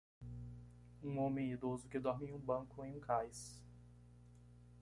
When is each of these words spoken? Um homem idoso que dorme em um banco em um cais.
Um 1.03 1.19
homem 1.19 1.51
idoso 1.53 1.87
que 1.87 1.99
dorme 1.99 2.25
em 2.31 2.33
um 2.33 2.39
banco 2.39 2.83
em 2.83 2.91
um 2.97 2.99
cais. 2.99 3.61